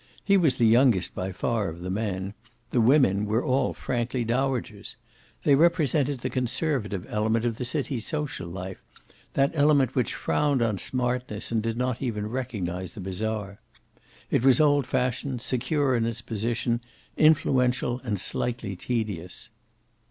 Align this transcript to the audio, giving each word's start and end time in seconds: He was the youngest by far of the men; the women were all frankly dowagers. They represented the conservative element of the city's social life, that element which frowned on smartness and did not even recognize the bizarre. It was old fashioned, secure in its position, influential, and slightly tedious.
He 0.25 0.35
was 0.35 0.55
the 0.55 0.65
youngest 0.65 1.13
by 1.13 1.31
far 1.31 1.69
of 1.69 1.81
the 1.81 1.91
men; 1.91 2.33
the 2.71 2.81
women 2.81 3.23
were 3.27 3.43
all 3.45 3.71
frankly 3.71 4.25
dowagers. 4.25 4.95
They 5.43 5.53
represented 5.53 6.21
the 6.21 6.29
conservative 6.31 7.05
element 7.07 7.45
of 7.45 7.57
the 7.57 7.65
city's 7.65 8.07
social 8.07 8.47
life, 8.49 8.81
that 9.35 9.51
element 9.53 9.93
which 9.93 10.15
frowned 10.15 10.63
on 10.63 10.79
smartness 10.79 11.51
and 11.51 11.61
did 11.61 11.77
not 11.77 12.01
even 12.01 12.25
recognize 12.25 12.93
the 12.95 12.99
bizarre. 12.99 13.61
It 14.31 14.43
was 14.43 14.59
old 14.59 14.87
fashioned, 14.87 15.43
secure 15.43 15.95
in 15.95 16.07
its 16.07 16.23
position, 16.23 16.81
influential, 17.15 18.01
and 18.03 18.19
slightly 18.19 18.75
tedious. 18.75 19.51